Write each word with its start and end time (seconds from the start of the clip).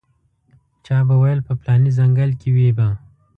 چا 0.85 0.97
به 1.07 1.15
ویل 1.21 1.39
په 1.47 1.53
پلاني 1.59 1.89
ځنګل 1.97 2.31
کې 2.39 2.49
وي 2.55 2.69
به. 2.77 2.87